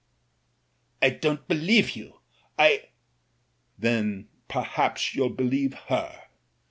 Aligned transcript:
"I 1.03 1.11
don't 1.11 1.47
believe 1.47 1.91
you, 1.91 2.21
I" 2.57 2.89
"Then 3.77 4.29
perhaps 4.47 5.13
you'll 5.13 5.29
believe 5.29 5.75
her. 5.75 6.23